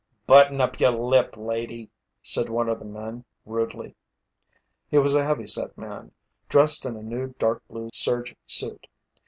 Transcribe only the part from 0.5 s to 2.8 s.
up your lip, lady!" said one of